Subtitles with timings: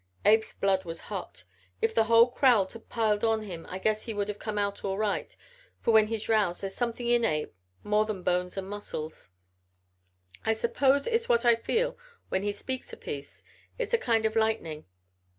[0.25, 1.43] Abe's blood was hot.
[1.79, 4.83] If the whole crowd had piled on him I guess he would have come out
[4.83, 5.35] all right,
[5.79, 9.29] for when he's roused there's something in Abe more than bones and muscles.
[10.43, 13.43] I suppose it's what I feel when he speaks a piece.
[13.77, 14.87] It's a kind of lightning.